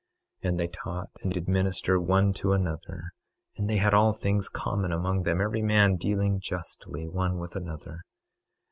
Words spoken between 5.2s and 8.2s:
them, every man dealing justly, one with another.